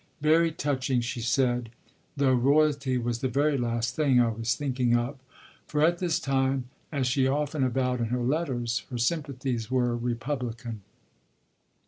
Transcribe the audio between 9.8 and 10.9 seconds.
Republican.